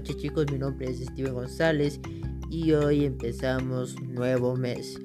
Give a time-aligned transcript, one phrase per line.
[0.00, 2.00] noches chicos, mi nombre es Steven González
[2.48, 4.98] y hoy empezamos nuevo mes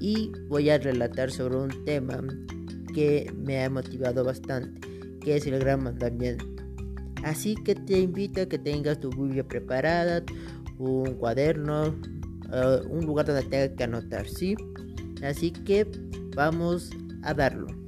[0.00, 2.22] y voy a relatar sobre un tema
[2.94, 4.80] que me ha motivado bastante,
[5.22, 6.46] que es el gran mandamiento.
[7.24, 10.22] Así que te invito a que tengas tu Biblia preparada,
[10.78, 11.86] un cuaderno,
[12.52, 14.54] eh, un lugar donde tengas que anotar, ¿sí?
[15.24, 15.84] Así que
[16.36, 16.90] vamos
[17.24, 17.81] a darlo.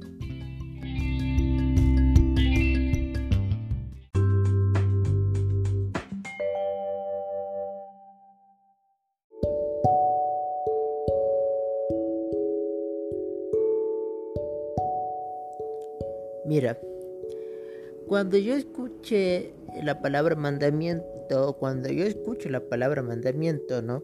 [16.45, 16.77] Mira,
[18.07, 24.03] cuando yo escuché la palabra mandamiento, cuando yo escucho la palabra mandamiento, ¿no?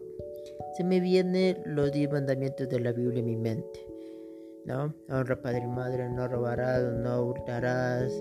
[0.76, 3.86] Se me vienen los diez mandamientos de la Biblia en mi mente,
[4.64, 4.92] ¿no?
[5.08, 8.12] Honra padre y madre, no robarás, no hurtarás,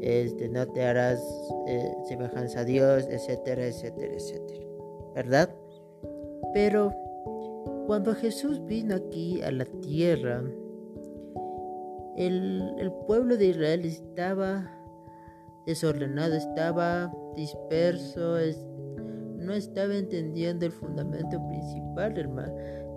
[0.00, 1.22] este, no te harás
[1.68, 4.64] eh, semejanza a Dios, etcétera, etcétera, etcétera,
[5.14, 5.54] ¿verdad?
[6.52, 6.92] Pero
[7.86, 10.42] cuando Jesús vino aquí a la tierra,
[12.16, 14.70] el, pueblo de Israel estaba
[15.66, 18.36] desordenado, estaba disperso,
[19.36, 22.14] no estaba entendiendo el fundamento principal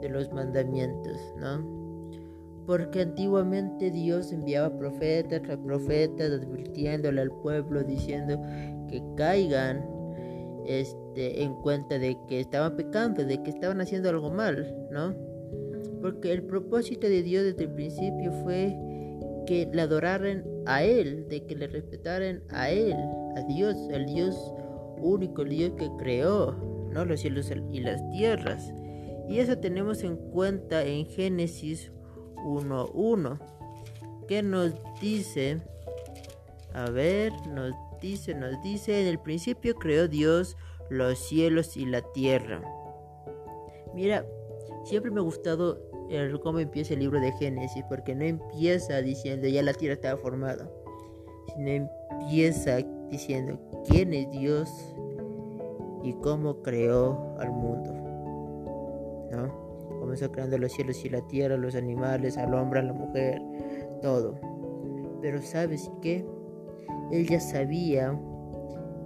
[0.01, 1.79] de los mandamientos, ¿no?
[2.65, 8.39] Porque antiguamente Dios enviaba profetas tras profetas advirtiéndole al pueblo diciendo
[8.87, 9.85] que caigan
[10.65, 15.15] este, en cuenta de que estaban pecando, de que estaban haciendo algo mal, ¿no?
[16.01, 18.77] Porque el propósito de Dios desde el principio fue
[19.49, 22.93] que le adoraran a Él, de que le respetaran a Él,
[23.35, 24.35] a Dios, el Dios
[24.99, 26.51] único, el Dios que creó
[26.93, 27.03] ¿no?
[27.03, 28.71] los cielos y las tierras.
[29.27, 31.91] Y eso tenemos en cuenta en Génesis
[32.35, 33.39] 1.1,
[34.27, 35.61] que nos dice,
[36.75, 40.57] a ver, nos dice, nos dice, en el principio creó Dios
[40.91, 42.61] los cielos y la tierra.
[43.95, 44.27] Mira,
[44.85, 49.47] siempre me ha gustado el cómo empieza el libro de Génesis, porque no empieza diciendo
[49.47, 50.69] ya la tierra estaba formada,
[51.47, 51.87] sino
[52.21, 52.77] empieza
[53.09, 54.95] diciendo quién es Dios
[56.03, 57.93] y cómo creó al mundo.
[59.31, 59.69] ¿No?
[59.99, 63.41] Comenzó creando los cielos y la tierra, los animales, al hombre, a la mujer,
[64.01, 64.39] todo.
[65.21, 66.25] Pero ¿sabes qué?
[67.11, 68.17] Él ya sabía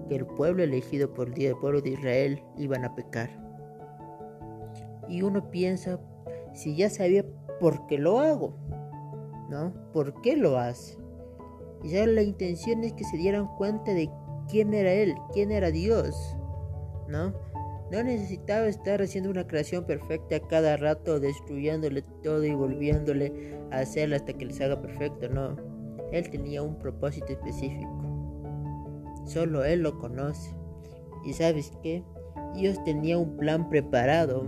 [0.07, 3.29] que el pueblo elegido por Dios, el pueblo de Israel, iban a pecar.
[5.09, 5.99] Y uno piensa,
[6.53, 7.25] si ya sabía
[7.59, 8.55] por qué lo hago,
[9.49, 9.73] ¿no?
[9.93, 10.97] ¿Por qué lo hace?
[11.83, 14.09] Y ya la intención es que se dieran cuenta de
[14.49, 16.35] quién era Él, quién era Dios,
[17.07, 17.33] ¿no?
[17.91, 24.15] No necesitaba estar haciendo una creación perfecta cada rato, destruyéndole todo y volviéndole a hacerla
[24.15, 25.55] hasta que les haga perfecto, no.
[26.11, 27.91] Él tenía un propósito específico.
[29.25, 30.55] Solo Él lo conoce.
[31.25, 32.03] Y sabes qué?
[32.55, 34.47] Dios tenía un plan preparado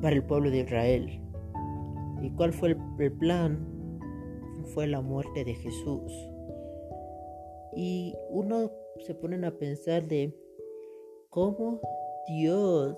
[0.00, 1.20] para el pueblo de Israel.
[2.22, 3.66] ¿Y cuál fue el, plan?
[4.74, 6.12] Fue la muerte de Jesús.
[7.74, 8.70] Y uno
[9.06, 10.34] se pone a pensar de
[11.30, 11.80] cómo
[12.28, 12.96] Dios,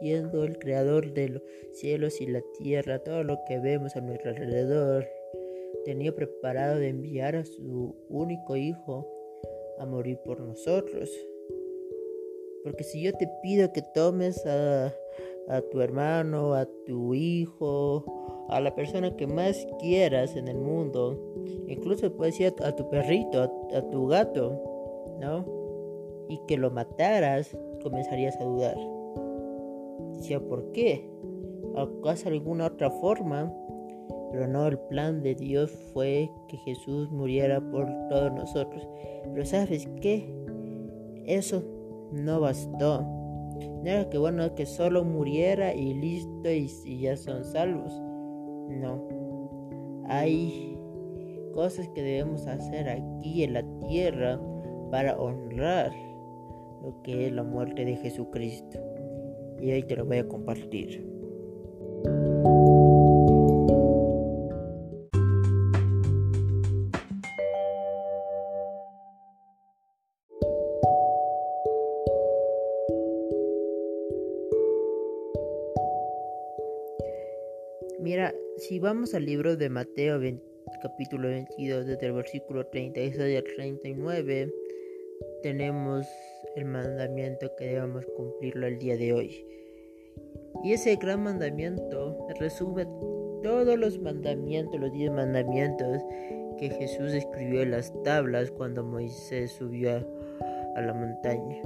[0.00, 1.42] siendo el creador de los
[1.72, 5.06] cielos y la tierra, todo lo que vemos a nuestro alrededor,
[5.84, 9.06] tenía preparado de enviar a su único hijo
[9.78, 11.10] a morir por nosotros.
[12.64, 14.92] Porque si yo te pido que tomes a,
[15.48, 18.04] a tu hermano, a tu hijo,
[18.52, 21.18] a la persona que más quieras en el mundo.
[21.68, 24.60] Incluso puede ser a tu perrito, a, tu gato,
[25.20, 25.44] ¿no?
[26.28, 28.76] Y que lo mataras, comenzarías a dudar.
[30.16, 31.10] Decía, ¿por qué?
[31.76, 33.52] ¿Acaso alguna otra forma?
[34.30, 38.86] Pero no, el plan de Dios fue que Jesús muriera por todos nosotros.
[39.32, 40.26] Pero ¿sabes qué?
[41.26, 41.62] Eso
[42.12, 43.02] no bastó.
[43.02, 47.92] No era que bueno que solo muriera y listo y, y ya son salvos.
[48.68, 49.08] No.
[50.06, 50.78] Hay
[51.54, 54.40] cosas que debemos hacer aquí en la tierra
[54.90, 55.92] para honrar
[56.82, 58.78] lo que es la muerte de Jesucristo.
[59.60, 61.21] Y hoy te lo voy a compartir.
[79.02, 80.20] Vamos al libro de Mateo
[80.80, 84.54] capítulo 22, desde el versículo 36 al 39,
[85.42, 86.06] tenemos
[86.54, 89.44] el mandamiento que debemos cumplirlo el día de hoy.
[90.62, 92.84] Y ese gran mandamiento resume
[93.42, 96.00] todos los mandamientos, los diez mandamientos
[96.60, 100.06] que Jesús escribió en las tablas cuando Moisés subió
[100.76, 101.60] a la montaña.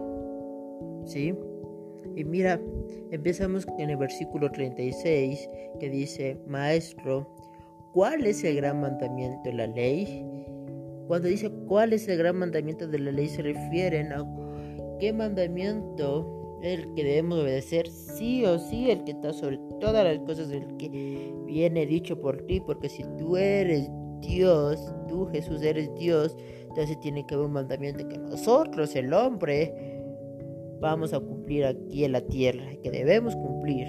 [1.05, 1.35] ¿Sí?
[2.15, 2.61] Y mira,
[3.11, 5.49] empezamos en el versículo 36
[5.81, 7.29] que dice, Maestro,
[7.93, 10.25] ¿cuál es el gran mandamiento de la ley?
[11.07, 14.25] Cuando dice cuál es el gran mandamiento de la ley se refieren a
[14.99, 20.05] qué mandamiento es el que debemos obedecer sí o sí, el que está sobre todas
[20.05, 23.89] las cosas, el que viene dicho por ti, porque si tú eres
[24.21, 26.37] Dios, tú Jesús eres Dios,
[26.69, 29.86] entonces tiene que haber un mandamiento que nosotros, el hombre,
[30.81, 33.87] vamos a cumplir aquí en la tierra, que debemos cumplir,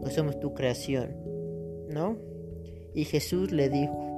[0.00, 1.16] porque somos tu creación,
[1.88, 2.16] ¿no?
[2.94, 4.08] Y Jesús le dijo,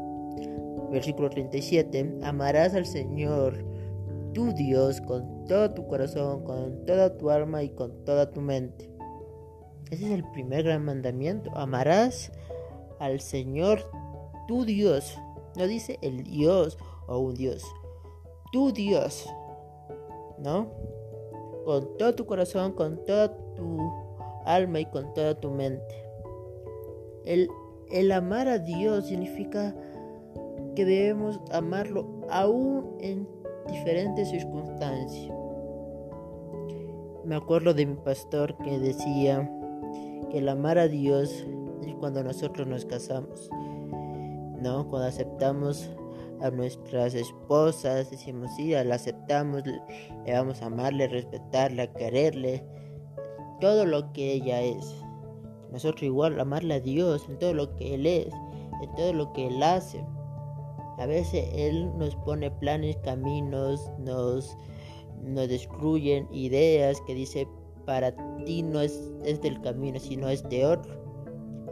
[0.91, 2.19] Versículo 37.
[2.23, 3.65] Amarás al Señor
[4.35, 8.91] tu Dios con todo tu corazón, con toda tu alma y con toda tu mente.
[9.91, 11.51] Ese es el primer gran mandamiento.
[11.56, 12.33] Amarás
[12.99, 13.89] al Señor
[14.49, 15.17] tu Dios.
[15.56, 17.65] No dice el Dios o un Dios.
[18.53, 19.29] Tu Dios.
[20.39, 20.73] ¿No?
[21.65, 23.79] Con todo tu corazón, con toda tu
[24.45, 26.05] alma y con toda tu mente.
[27.25, 27.49] El,
[27.91, 29.75] el amar a Dios significa
[30.75, 33.29] que debemos amarlo aún en
[33.69, 35.33] diferentes circunstancias.
[37.25, 39.51] Me acuerdo de mi pastor que decía
[40.31, 41.45] que el amar a Dios
[41.87, 43.51] es cuando nosotros nos casamos,
[44.61, 44.89] ¿no?
[44.89, 45.91] Cuando aceptamos
[46.43, 52.65] a nuestras esposas, decimos sí, la aceptamos, le vamos a amarle, respetarle, a quererle,
[53.61, 54.95] todo lo que ella es.
[55.73, 58.33] Nosotros igual amarle a Dios en todo lo que Él es,
[58.83, 60.05] en todo lo que Él hace.
[60.99, 64.57] A veces Él nos pone planes, caminos, nos,
[65.23, 67.47] nos destruyen ideas que dice
[67.87, 68.15] para
[68.45, 71.00] ti no es, es del camino, sino es de otro.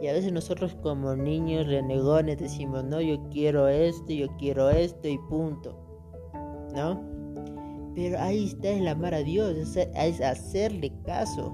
[0.01, 5.07] Y a veces nosotros como niños renegones decimos, no, yo quiero esto, yo quiero esto
[5.07, 5.77] y punto.
[6.73, 7.03] ¿No?
[7.95, 11.53] Pero ahí está el amar a Dios, es hacerle caso.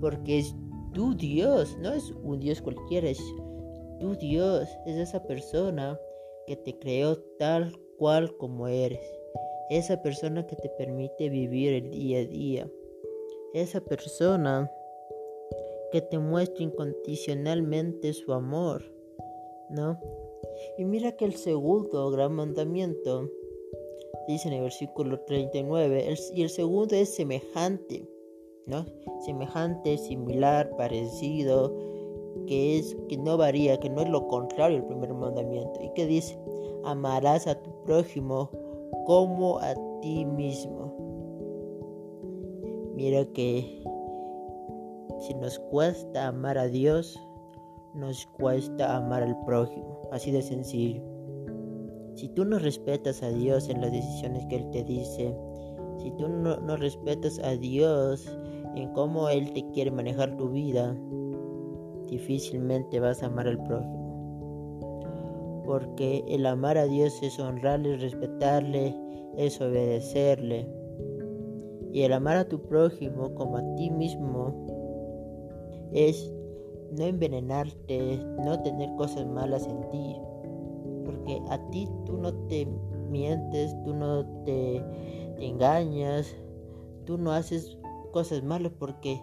[0.00, 0.54] Porque es
[0.92, 3.22] tu Dios, no es un Dios cualquiera, es
[3.98, 5.98] tu Dios, es esa persona
[6.46, 9.00] que te creó tal cual como eres.
[9.70, 12.70] Esa persona que te permite vivir el día a día.
[13.54, 14.70] Esa persona
[15.92, 18.82] que te muestra incondicionalmente su amor.
[19.70, 19.98] ¿No?
[20.78, 23.30] Y mira que el segundo gran mandamiento
[24.26, 28.08] dice en el versículo 39, y el segundo es semejante,
[28.66, 28.86] ¿no?
[29.24, 31.76] Semejante, similar, parecido,
[32.46, 35.80] que es que no varía, que no es lo contrario al primer mandamiento.
[35.82, 36.38] Y que dice,
[36.84, 38.50] amarás a tu prójimo
[39.04, 40.94] como a ti mismo.
[42.94, 43.82] Mira que
[45.20, 47.18] si nos cuesta amar a Dios,
[47.94, 50.00] nos cuesta amar al prójimo.
[50.12, 51.02] Así de sencillo.
[52.14, 55.36] Si tú no respetas a Dios en las decisiones que Él te dice,
[55.98, 58.26] si tú no, no respetas a Dios
[58.74, 60.96] en cómo Él te quiere manejar tu vida,
[62.08, 64.00] difícilmente vas a amar al prójimo.
[65.64, 68.96] Porque el amar a Dios es honrarle, respetarle,
[69.36, 70.66] es obedecerle.
[71.92, 74.69] Y el amar a tu prójimo como a ti mismo
[75.92, 76.32] es
[76.92, 80.16] no envenenarte, no tener cosas malas en ti.
[81.04, 82.66] Porque a ti tú no te
[83.10, 84.84] mientes, tú no te,
[85.40, 86.36] engañas,
[87.04, 87.78] tú no haces
[88.12, 89.20] cosas malas porque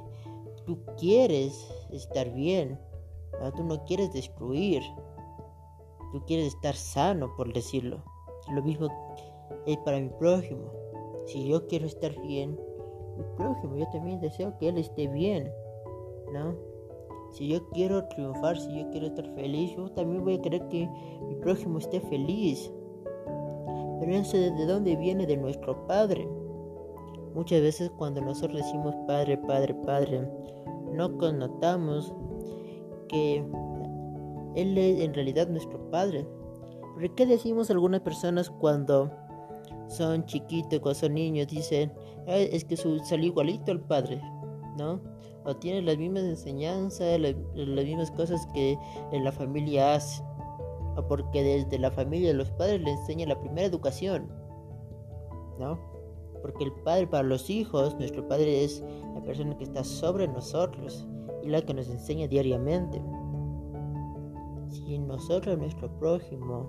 [0.66, 2.80] tú quieres estar bien,
[3.56, 4.82] tú no quieres destruir,
[6.12, 8.04] tú quieres estar sano, por decirlo.
[8.54, 8.88] Lo mismo
[9.66, 10.72] es para mi prójimo.
[11.26, 12.60] Si yo quiero estar bien,
[13.18, 15.52] mi prójimo, yo también deseo que él esté bien,
[16.34, 16.56] ¿no?
[17.32, 20.90] Si yo quiero triunfar, si yo quiero estar feliz, yo también voy a querer que
[21.28, 22.72] mi prójimo esté feliz.
[24.00, 26.28] Pero eso de dónde viene de nuestro Padre.
[27.34, 30.28] Muchas veces cuando nosotros decimos Padre, Padre, Padre,
[30.94, 32.14] no connotamos
[33.10, 33.46] que
[34.56, 36.26] Él es en realidad nuestro Padre.
[36.94, 39.12] ¿Por qué decimos algunas personas cuando
[39.88, 41.92] son chiquitos, cuando son niños, dicen,
[42.26, 44.22] es que salió igualito al Padre,
[44.78, 45.00] ¿no?
[45.48, 48.78] O tiene las mismas enseñanzas, las, mismas cosas que
[49.14, 50.22] en la familia hace.
[50.98, 54.28] O porque desde la familia los padres le enseñan la primera educación,
[55.58, 55.80] ¿no?
[56.42, 58.84] Porque el Padre para los hijos, nuestro Padre es
[59.16, 61.08] la persona que está sobre nosotros
[61.44, 63.02] y la que nos enseña diariamente.
[64.70, 66.68] Si nosotros, nuestro prójimo,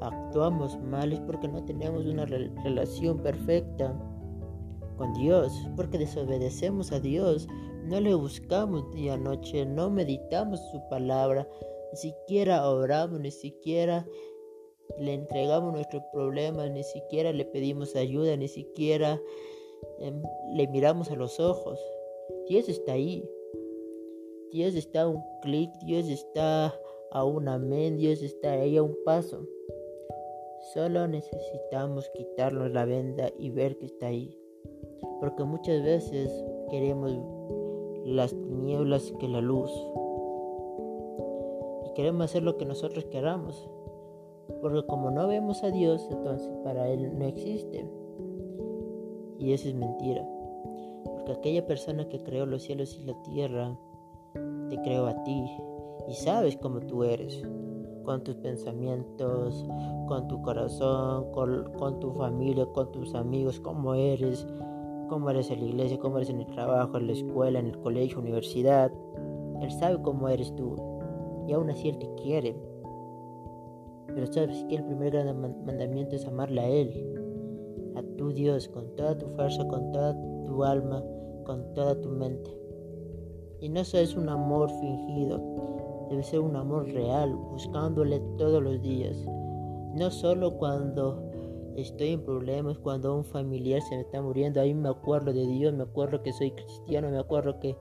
[0.00, 3.94] actuamos mal es porque no tenemos una relación perfecta
[4.96, 7.48] con Dios, porque desobedecemos a Dios,
[7.84, 11.48] no le buscamos día y noche, no meditamos su palabra,
[11.90, 14.06] ni siquiera oramos, ni siquiera
[14.98, 19.20] le entregamos nuestros problemas, ni siquiera le pedimos ayuda, ni siquiera
[20.00, 20.22] em,
[20.54, 21.80] le miramos a los ojos.
[22.48, 23.28] Dios está ahí.
[24.50, 26.74] Dios está a un clic, Dios está
[27.10, 29.46] a un amén, Dios está ahí a un paso.
[30.74, 34.38] Solo necesitamos quitarnos la venda y ver que está ahí.
[35.20, 36.30] Porque muchas veces
[36.70, 37.12] queremos
[38.04, 39.70] las tinieblas que la luz.
[41.86, 43.68] Y queremos hacer lo que nosotros queramos.
[44.60, 47.88] Porque como no vemos a Dios, entonces para Él no existe.
[49.38, 50.26] Y eso es mentira.
[51.04, 53.78] Porque aquella persona que creó los cielos y la tierra,
[54.68, 55.46] te creó a ti.
[56.08, 57.42] Y sabes cómo tú eres.
[58.04, 59.64] Con tus pensamientos,
[60.08, 64.44] con tu corazón, con, tu familia, con tus amigos, cómo eres,
[65.12, 67.78] cómo eres en la iglesia, cómo eres en el trabajo, en la escuela, en el
[67.78, 68.90] colegio, universidad.
[69.60, 70.74] Él sabe cómo eres tú.
[71.46, 72.56] Y aún así Él te quiere.
[74.06, 78.96] Pero sabes que el primer gran mandamiento es amarle a Él, a tu Dios, con
[78.96, 80.16] toda tu fuerza, con toda
[80.46, 81.04] tu alma,
[81.44, 82.50] con toda tu mente.
[83.60, 89.26] Y no es un amor fingido, debe ser un amor real, buscándole todos los días.
[89.94, 91.31] No solo cuando
[91.76, 95.72] estoy en problemas, cuando un familiar se me está muriendo, ahí me acuerdo de Dios,
[95.74, 97.76] me acuerdo que soy cristiano, me acuerdo que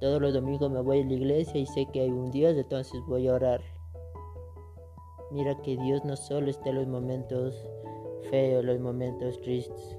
[0.00, 3.00] todos los domingos me voy a la iglesia y sé que hay un Dios, entonces
[3.06, 3.60] voy a orar.
[5.30, 7.54] Mira que Dios no solo está en los momentos
[8.30, 9.96] feos, los momentos tristes.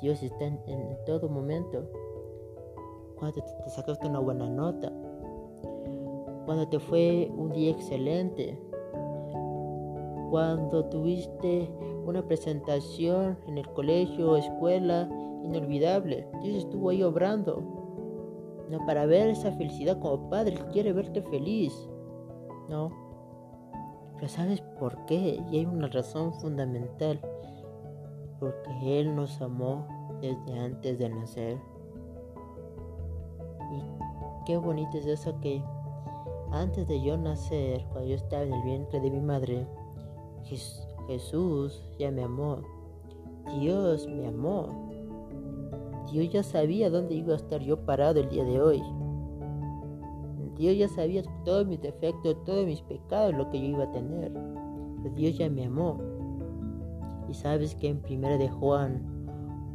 [0.00, 1.84] Dios está en, todo momento.
[3.18, 4.90] Cuando te, te sacaste una buena nota.
[6.46, 8.58] Cuando te fue un día excelente.
[10.30, 11.70] Cuando tuviste
[12.04, 15.08] una presentación en el colegio o escuela
[15.44, 16.26] inolvidable.
[16.42, 17.62] Dios estuvo ahí obrando.
[18.70, 21.74] No, para ver esa felicidad como padre, quiere verte feliz.
[22.68, 22.90] No,
[24.20, 25.42] pero ¿sabes por qué?
[25.50, 27.18] Y hay una razón fundamental.
[28.38, 29.86] Porque Él nos amó
[30.20, 31.58] desde antes de nacer.
[33.72, 35.62] Y qué bonito es eso que
[36.52, 39.66] antes de yo nacer, cuando yo estaba en el vientre de mi madre,
[40.44, 40.86] Jesús
[41.98, 42.62] ya me amó.
[43.58, 44.90] Dios me amó.
[46.12, 48.82] Dios ya sabía dónde iba a estar yo parado el día de hoy.
[50.56, 54.32] Dios ya sabía todos mis defectos, todos mis pecados, lo que yo iba a tener.
[55.14, 55.98] Dios ya me amó.
[57.28, 59.02] Y sabes que en primera de Juan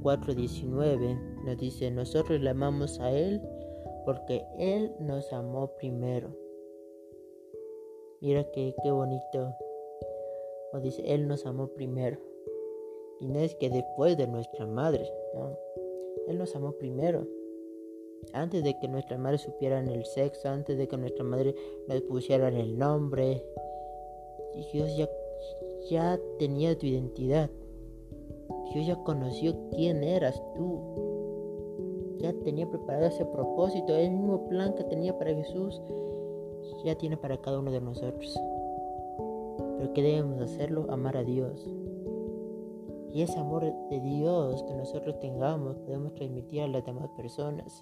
[0.03, 3.41] 4:19 nos dice, nosotros le amamos a Él
[4.05, 6.29] porque Él nos amó primero.
[8.21, 9.55] Mira que qué bonito.
[10.81, 12.19] Dice, Él nos amó primero.
[13.19, 15.09] Y no es que después de nuestra madre.
[16.27, 17.27] Él nos amó primero
[18.33, 21.55] antes de que nuestra madre supieran el sexo, antes de que nuestra madre
[21.87, 23.45] nos pusieran el nombre.
[24.71, 25.09] Dios ya,
[25.89, 27.49] ya tenía tu identidad.
[28.73, 30.81] Dios ya conoció quién eras tú.
[32.17, 35.81] Ya tenía preparado ese propósito, el mismo plan que tenía para Jesús,
[36.83, 38.39] ya tiene para cada uno de nosotros.
[39.85, 40.87] Pero ¿qué debemos hacerlo?
[40.89, 41.69] Amar a Dios.
[43.13, 47.81] Y ese amor de Dios que nosotros tengamos podemos transmitir a las demás personas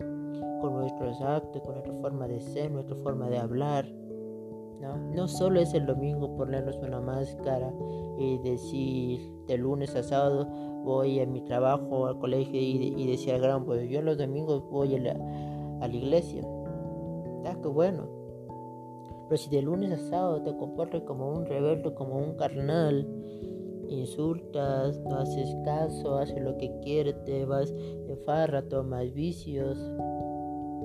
[0.59, 3.85] con nuestros actos, con nuestra forma de ser, nuestra forma de hablar.
[4.81, 7.71] No, no solo es el domingo ponernos una máscara
[8.19, 10.45] y decir de lunes a sábado
[10.83, 14.93] voy a mi trabajo, al colegio y, decir al gran, pues yo los domingos voy
[14.95, 15.11] a la,
[15.79, 16.41] a la iglesia.
[17.45, 18.22] Ah, qué bueno.
[19.27, 23.07] Pero si de lunes a sábado te comportas como un rebelde, como un carnal,
[23.89, 29.77] insultas, no haces caso, haces lo que quieres, te vas de farra, tomas vicios.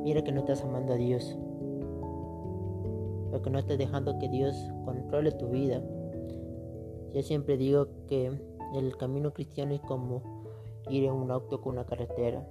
[0.03, 1.37] Mira que no estás amando a Dios.
[3.31, 4.55] Porque no estás dejando que Dios
[4.85, 5.83] controle tu vida.
[7.13, 8.31] Yo siempre digo que
[8.75, 10.23] el camino cristiano es como
[10.91, 12.47] ir en un auto con una carretera.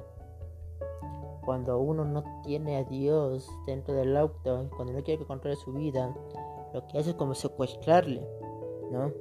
[1.47, 5.71] Cuando uno no tiene a Dios dentro del auto, cuando no quiere que controle su
[5.71, 6.13] vida,
[6.73, 8.27] lo que hace es como secuestrarle,
[8.91, 9.13] ¿no?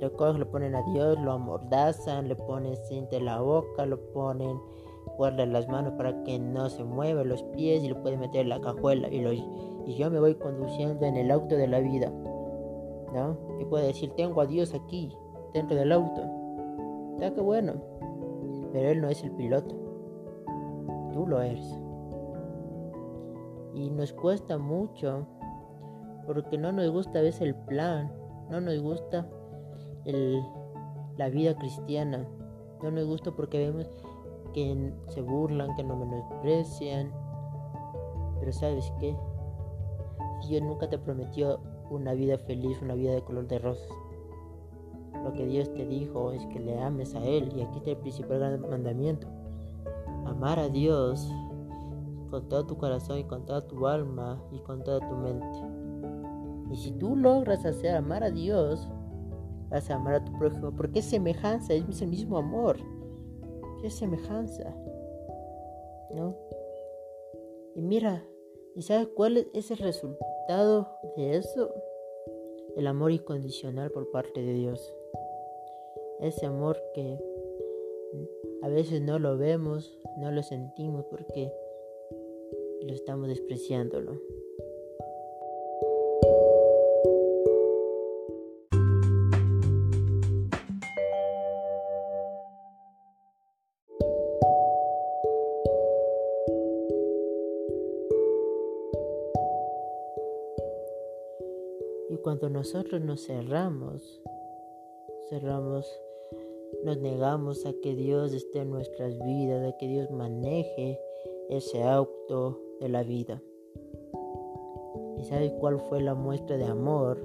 [0.00, 3.98] Lo cogen, lo ponen a Dios, lo amordazan, le ponen cinta en la boca, lo
[4.12, 4.60] ponen,
[5.18, 8.50] guardan las manos para que no se mueva los pies y lo pueden meter en
[8.50, 9.08] la cajuela.
[9.08, 9.26] Y,
[9.86, 12.12] y yo me voy conduciendo en el auto de la vida.
[13.12, 13.36] ¿No?
[13.58, 15.12] Y puede decir, tengo a Dios aquí,
[15.52, 16.22] dentro del auto.
[17.14, 17.72] Está que bueno.
[18.72, 19.83] Pero Él no es el piloto.
[21.14, 21.64] Tú lo eres.
[23.72, 25.26] Y nos cuesta mucho
[26.26, 28.12] porque no nos gusta a veces el plan,
[28.50, 29.26] no nos gusta
[31.16, 32.26] la vida cristiana.
[32.82, 33.88] No nos gusta porque vemos
[34.52, 37.10] que se burlan, que no menosprecian.
[38.40, 39.16] Pero sabes qué?
[40.48, 43.88] Dios nunca te prometió una vida feliz, una vida de color de rosas.
[45.22, 47.52] lo que Dios te dijo es que le ames a Él.
[47.56, 49.28] Y aquí está el principal mandamiento.
[50.26, 51.28] Amar a Dios
[52.30, 55.58] con todo tu corazón y con toda tu alma y con toda tu mente.
[56.70, 58.88] Y si tú logras hacer amar a Dios,
[59.70, 62.78] vas a amar a tu prójimo, porque es semejanza, es el mismo amor.
[63.84, 64.74] Es semejanza.
[66.14, 66.34] ¿No?
[67.74, 68.24] Y mira,
[68.74, 71.70] ¿y sabes cuál es el resultado de eso?
[72.76, 74.94] El amor incondicional por parte de Dios.
[76.20, 77.18] Ese amor que
[78.62, 81.52] a veces no lo vemos, no lo sentimos porque
[82.82, 84.20] lo estamos despreciándolo.
[102.10, 104.22] Y cuando nosotros nos cerramos,
[105.30, 106.03] cerramos,
[106.84, 111.00] nos negamos a que Dios esté en nuestras vidas, a que Dios maneje
[111.48, 113.42] ese auto de la vida.
[115.18, 117.18] ¿Y sabes cuál fue la muestra de amor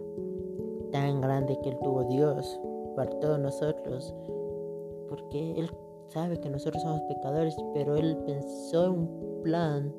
[0.91, 2.59] tan grande que Él tuvo Dios
[2.95, 4.15] para todos nosotros?
[5.09, 5.69] Porque Él
[6.07, 9.93] sabe que nosotros somos pecadores, pero Él pensó en un plan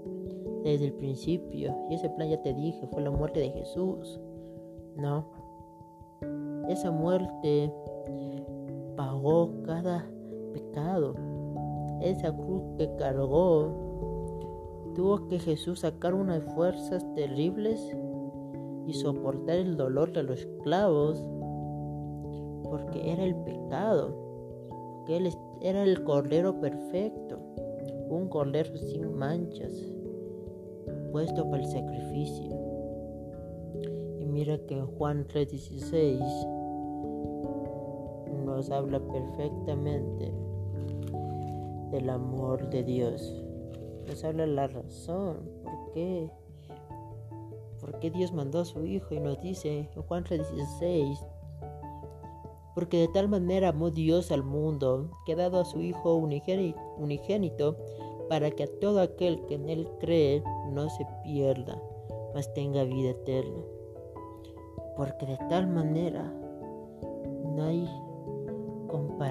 [0.65, 1.77] desde el principio.
[1.91, 4.19] Y ese plan ya te dije, fue la muerte de Jesús.
[4.97, 5.27] ¿No?
[6.69, 7.73] Esa muerte
[8.97, 10.11] pagó cada
[10.53, 11.15] pecado.
[12.01, 13.91] Esa cruz que cargó
[14.95, 17.81] Tuvo que Jesús sacar unas fuerzas terribles
[18.87, 21.25] y soportar el dolor de los clavos
[22.65, 24.15] porque era el pecado,
[24.69, 27.39] porque Él era el cordero perfecto,
[28.09, 29.73] un cordero sin manchas,
[31.13, 32.57] puesto para el sacrificio.
[34.19, 36.21] Y mira que en Juan 3:16
[38.61, 40.31] nos habla perfectamente
[41.91, 43.43] del amor de Dios.
[44.07, 46.31] Nos habla la razón, por qué,
[47.81, 51.27] por qué Dios mandó a su Hijo y nos dice en Juan 3:16,
[52.75, 57.79] porque de tal manera amó Dios al mundo que ha dado a su Hijo unigénito
[58.29, 61.81] para que a todo aquel que en Él cree no se pierda,
[62.35, 63.63] mas tenga vida eterna.
[64.99, 66.31] Porque de tal manera
[67.57, 67.89] no hay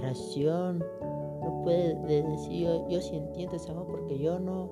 [0.01, 4.69] no puede decir yo, yo entiendo ese amor porque yo no,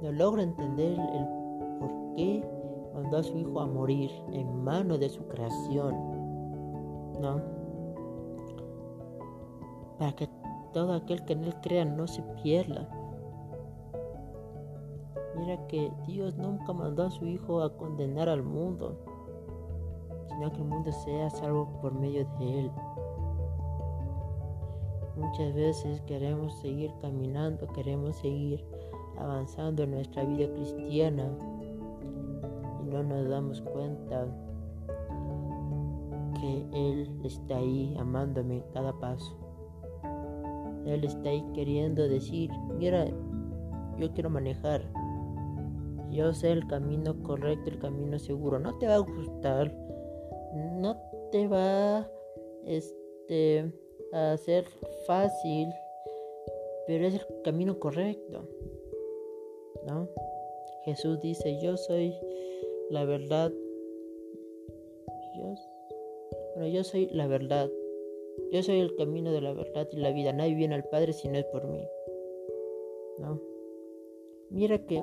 [0.00, 1.26] no logro entender el
[1.78, 2.44] por qué
[2.94, 5.94] mandó a su hijo a morir en mano de su creación.
[7.20, 7.40] ¿No?
[9.98, 10.28] Para que
[10.72, 12.88] todo aquel que en él crea no se pierda.
[15.36, 18.98] Mira que Dios nunca mandó a su hijo a condenar al mundo,
[20.28, 22.70] sino que el mundo sea salvo por medio de él.
[25.22, 28.64] Muchas veces queremos seguir caminando, queremos seguir
[29.16, 31.30] avanzando en nuestra vida cristiana
[32.82, 34.26] y no nos damos cuenta
[36.40, 39.36] que Él está ahí amándome cada paso.
[40.86, 43.06] Él está ahí queriendo decir, mira,
[43.98, 44.82] yo quiero manejar.
[46.10, 48.58] Yo sé el camino correcto, el camino seguro.
[48.58, 49.72] No te va a gustar.
[50.80, 50.96] No
[51.30, 52.08] te va
[52.64, 53.72] este
[54.12, 54.64] a ser
[55.06, 55.68] fácil,
[56.86, 58.48] pero es el camino correcto.
[59.86, 60.08] ¿No?
[60.84, 62.14] Jesús dice, yo soy
[62.90, 63.52] la verdad.
[65.36, 65.54] Yo,
[66.54, 67.70] bueno, yo soy la verdad.
[68.50, 70.32] Yo soy el camino de la verdad y la vida.
[70.32, 71.86] Nadie viene al Padre si no es por mí.
[73.18, 73.40] ¿No?
[74.50, 75.02] Mira que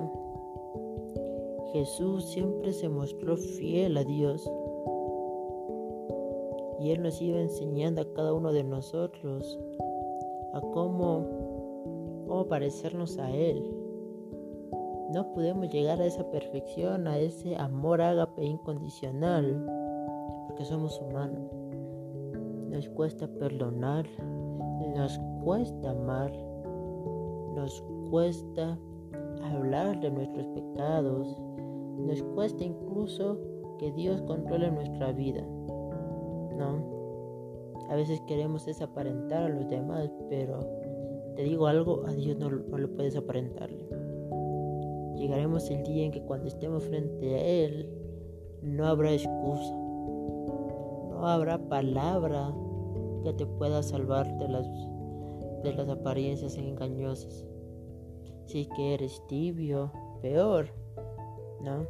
[1.72, 4.48] Jesús siempre se mostró fiel a Dios
[6.80, 9.58] y Él nos iba enseñando a cada uno de nosotros
[10.54, 13.62] a cómo, cómo parecernos a Él.
[15.12, 19.66] No podemos llegar a esa perfección, a ese amor ágape incondicional,
[20.46, 21.50] porque somos humanos.
[22.70, 24.06] Nos cuesta perdonar,
[24.96, 26.32] nos cuesta amar,
[27.54, 28.78] nos cuesta
[29.42, 31.36] hablar de nuestros pecados,
[31.98, 33.36] nos cuesta incluso
[33.78, 35.44] que Dios controle nuestra vida.
[36.60, 40.60] A veces queremos desaparentar a los demás, pero
[41.36, 43.88] te digo algo, a Dios no, no lo puedes aparentarle.
[45.16, 47.90] Llegaremos el día en que cuando estemos frente a Él,
[48.62, 52.54] no habrá excusa, no habrá palabra
[53.24, 54.66] que te pueda salvar de las,
[55.62, 57.46] de las apariencias engañosas.
[58.46, 59.92] Si que eres tibio,
[60.22, 60.68] peor,
[61.62, 61.86] ¿no?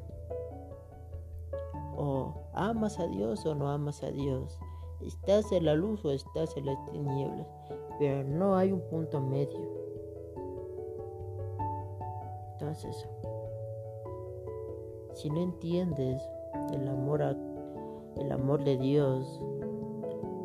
[1.96, 4.58] O amas a Dios o no amas a Dios.
[5.00, 7.46] estás en la luz o estás en las tinieblas,
[7.98, 9.58] pero no hay un punto medio.
[12.52, 13.08] Entonces,
[15.14, 16.22] si no entiendes
[16.72, 17.22] el amor
[18.16, 19.40] el amor de Dios,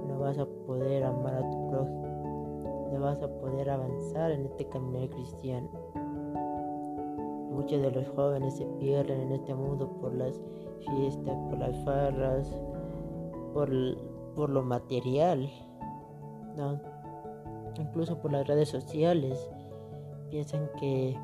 [0.07, 4.67] no vas a poder amar a tu prójimo, no vas a poder avanzar en este
[4.69, 5.69] camino cristiano.
[7.55, 10.35] Muchos de los jóvenes se pierden en este mundo por las
[10.85, 12.59] fiestas, por las farras,
[13.53, 13.71] por,
[14.35, 15.49] por lo material,
[16.57, 16.79] ¿no?
[17.79, 19.49] incluso por las redes sociales.
[20.29, 21.17] Piensan que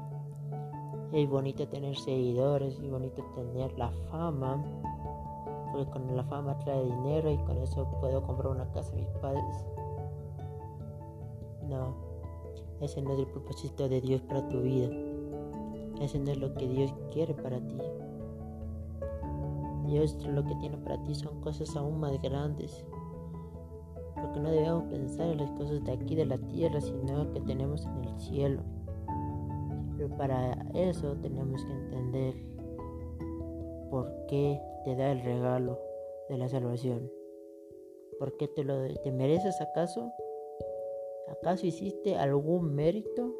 [1.12, 4.64] es bonito tener seguidores, es bonito tener la fama,
[5.72, 9.10] porque con la fama trae dinero y con eso puedo comprar una casa a mis
[9.22, 9.66] padres.
[11.68, 11.94] No,
[12.80, 14.90] ese no es el propósito de Dios para tu vida.
[16.02, 17.78] Es lo que Dios quiere para ti.
[19.86, 22.84] Dios lo que tiene para ti son cosas aún más grandes.
[24.16, 27.86] Porque no debemos pensar en las cosas de aquí de la tierra, sino que tenemos
[27.86, 28.64] en el cielo.
[29.96, 32.34] Pero para eso tenemos que entender
[33.92, 35.78] por qué te da el regalo
[36.30, 37.12] de la salvación.
[38.18, 40.12] ¿Por qué te lo te mereces acaso?
[41.28, 43.36] ¿Acaso hiciste algún mérito?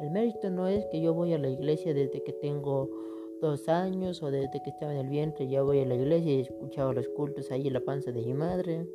[0.00, 2.90] El mérito no es que yo voy a la iglesia desde que tengo
[3.40, 6.38] dos años o desde que estaba en el vientre, ya voy a la iglesia y
[6.38, 8.86] he escuchado los cultos ahí en la panza de mi madre,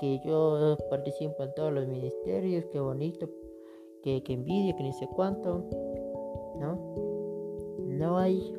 [0.00, 3.30] que yo participo en todos los ministerios, qué bonito,
[4.02, 5.64] que, que envidia, que ni sé cuánto,
[6.58, 6.78] ¿no?
[7.78, 8.54] No hay,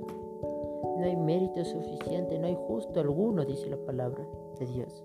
[0.97, 4.25] no hay mérito suficiente, no hay justo alguno, dice la palabra
[4.59, 5.03] de Dios.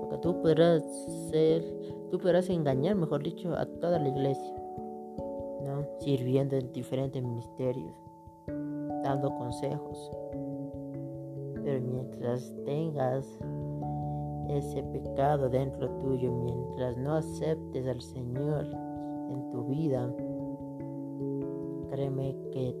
[0.00, 0.84] Porque tú podrás
[1.30, 1.64] ser,
[2.10, 4.67] tú podrás engañar, mejor dicho, a toda la iglesia
[5.98, 7.94] sirviendo en diferentes ministerios,
[9.04, 10.10] dando consejos.
[11.64, 13.38] Pero mientras tengas
[14.48, 18.66] ese pecado dentro tuyo, mientras no aceptes al Señor
[19.30, 20.14] en tu vida,
[21.90, 22.74] créeme que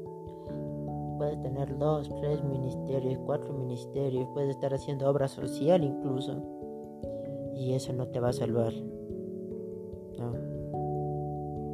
[1.18, 6.40] puedes tener dos, tres ministerios, cuatro ministerios, puedes estar haciendo obra social incluso,
[7.54, 8.72] y eso no te va a salvar.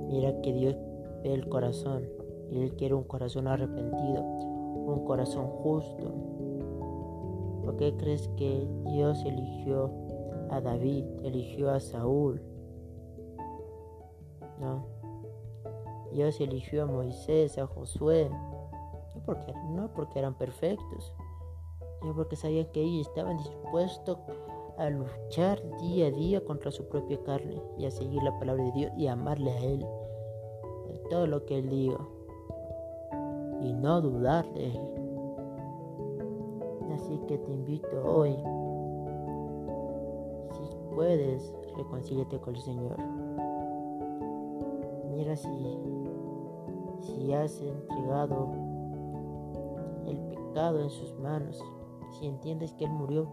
[0.08, 0.76] Mira que Dios
[1.24, 2.06] el corazón
[2.50, 6.12] y Él quiere un corazón arrepentido, un corazón justo.
[7.64, 9.90] ¿Por qué crees que Dios eligió
[10.50, 12.42] a David, eligió a Saúl?
[14.60, 14.86] No.
[16.12, 21.12] Dios eligió a Moisés, a Josué, no porque, no porque eran perfectos,
[22.00, 24.18] sino porque sabían que ellos estaban dispuestos
[24.76, 28.72] a luchar día a día contra su propia carne y a seguir la palabra de
[28.72, 29.86] Dios y a amarle a Él
[31.14, 31.98] todo lo que Él diga
[33.62, 34.80] y no dudar de Él.
[36.92, 38.34] Así que te invito hoy,
[40.50, 42.96] si puedes, reconcíliate con el Señor.
[45.14, 45.78] Mira si,
[47.02, 48.48] si has entregado
[50.08, 51.62] el pecado en sus manos,
[52.18, 53.28] si entiendes que Él murió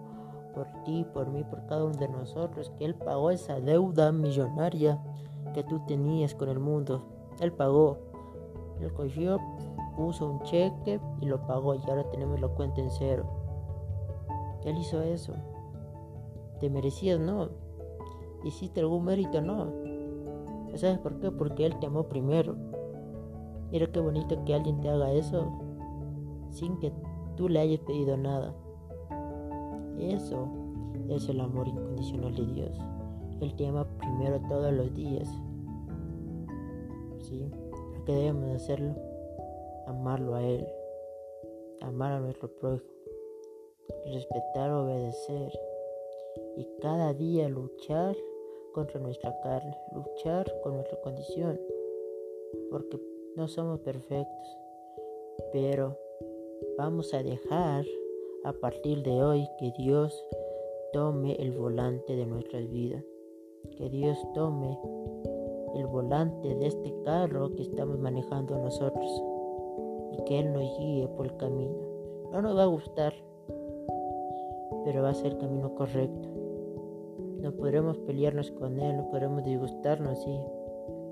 [0.53, 5.01] por ti, por mí, por cada uno de nosotros, que Él pagó esa deuda millonaria
[5.55, 7.97] que tú tenías con el mundo él pagó.
[8.79, 9.37] Él cogió,
[9.97, 13.25] puso un cheque y lo pagó y ahora tenemos la cuenta en cero.
[14.63, 15.33] Él hizo eso.
[16.59, 17.19] ¿Te merecías?
[17.19, 17.49] No.
[18.43, 19.41] ¿Hiciste algún mérito?
[19.41, 19.67] No.
[20.75, 21.31] ¿Sabes por qué?
[21.31, 22.55] Porque Él te amó primero.
[23.71, 25.51] Mira qué bonito que alguien te haga eso
[26.49, 26.91] sin que
[27.35, 28.53] tú le hayas pedido nada.
[29.97, 30.47] Eso
[31.09, 32.79] es el amor incondicional de Dios.
[33.39, 35.29] Él te ama primero todos los días.
[37.31, 37.49] ¿Sí?
[38.05, 38.93] ¿Qué debemos hacerlo?
[39.87, 40.67] Amarlo a Él,
[41.81, 42.91] amar a nuestro prójimo,
[44.05, 45.51] respetar, obedecer
[46.57, 48.15] y cada día luchar
[48.73, 51.59] contra nuestra carne, luchar con nuestra condición,
[52.69, 52.99] porque
[53.35, 54.57] no somos perfectos,
[55.51, 55.97] pero
[56.77, 57.85] vamos a dejar
[58.43, 60.25] a partir de hoy que Dios
[60.93, 63.03] tome el volante de nuestras vidas,
[63.77, 64.77] que Dios tome
[65.75, 69.23] el volante de este carro que estamos manejando nosotros
[70.11, 71.75] y que Él nos guíe por el camino.
[72.31, 73.13] No nos va a gustar,
[74.85, 76.29] pero va a ser el camino correcto.
[77.41, 80.39] No podremos pelearnos con Él, no podremos disgustarnos, sí,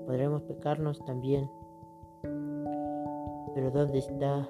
[0.06, 1.50] podremos pecarnos también.
[3.54, 4.48] Pero ¿dónde está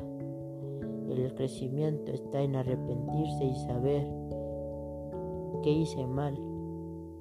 [1.09, 2.13] el crecimiento?
[2.13, 4.07] Está en arrepentirse y saber
[5.63, 6.39] qué hice mal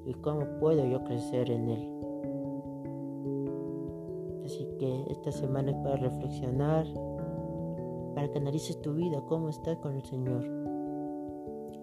[0.05, 1.99] y cómo puedo yo crecer en Él
[4.79, 6.87] que esta semana es para reflexionar,
[8.15, 10.43] para que analices tu vida, cómo estás con el Señor.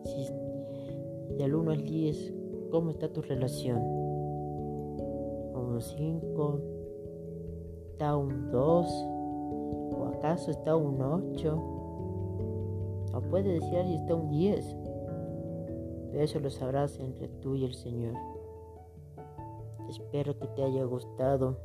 [0.04, 0.26] Si,
[1.36, 2.32] Del 1 al 10,
[2.70, 3.78] ¿cómo está tu relación?
[5.54, 6.60] ¿Un 5?
[7.92, 8.86] ¿Está un 2?
[9.98, 11.56] ¿O acaso está un 8?
[13.14, 14.76] O puede decir alguien está un 10.
[16.10, 18.14] Pero eso lo sabrás entre tú y el Señor.
[19.88, 21.58] Espero que te haya gustado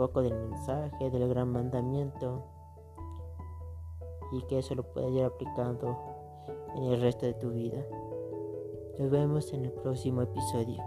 [0.00, 2.42] poco del mensaje, del gran mandamiento
[4.32, 5.94] y que eso lo puedas ir aplicando
[6.74, 7.84] en el resto de tu vida.
[8.98, 10.82] Nos vemos en el próximo episodio.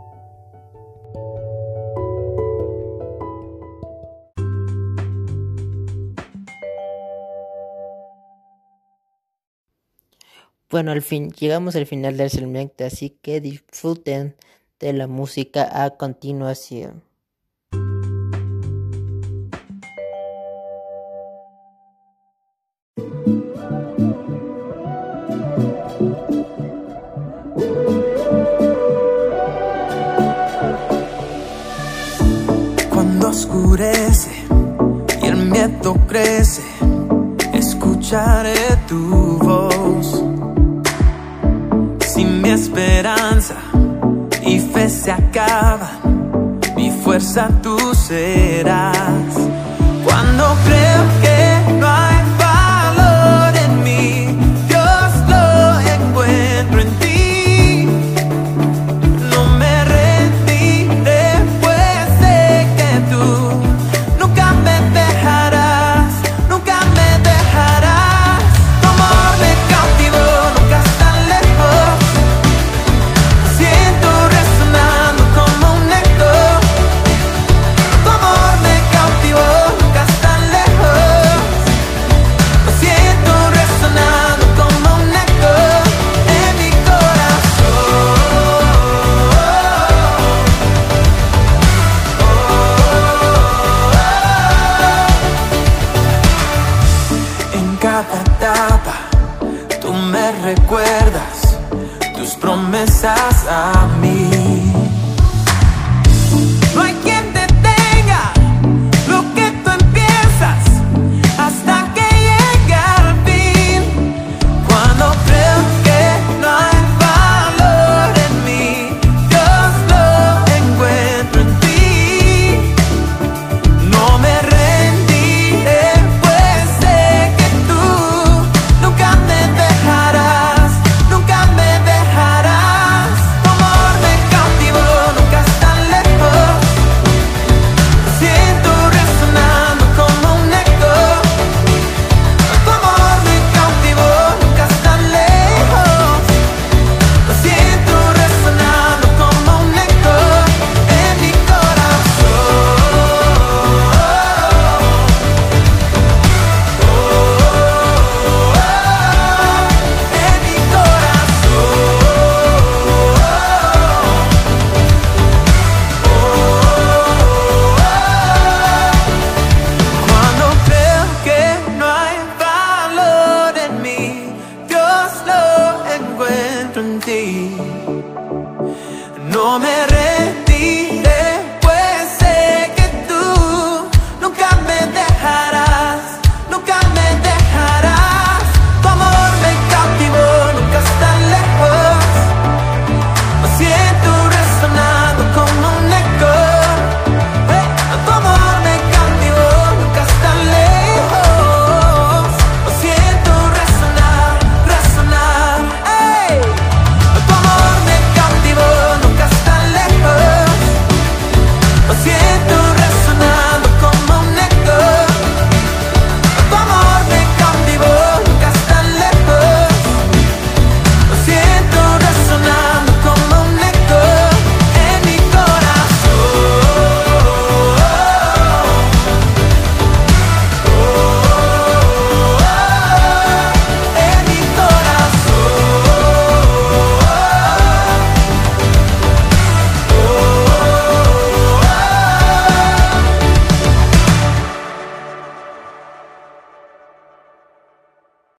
[10.71, 14.36] Bueno, al fin llegamos al final del segmento, así que disfruten
[14.80, 17.12] de la música a continuación.